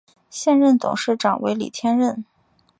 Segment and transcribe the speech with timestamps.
[0.31, 2.25] 现任董事长为李天任。